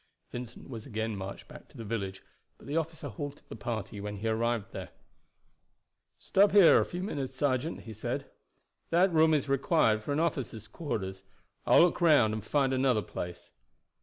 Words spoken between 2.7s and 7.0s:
officer halted the party when he arrived there. "Stop here a